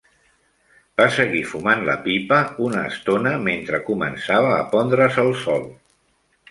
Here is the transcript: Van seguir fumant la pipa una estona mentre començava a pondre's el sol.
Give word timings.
Van 1.01 1.11
seguir 1.17 1.41
fumant 1.49 1.85
la 1.89 1.97
pipa 2.07 2.39
una 2.69 2.81
estona 2.95 3.35
mentre 3.51 3.83
començava 3.93 4.53
a 4.59 4.69
pondre's 4.77 5.23
el 5.29 5.33
sol. 5.49 5.71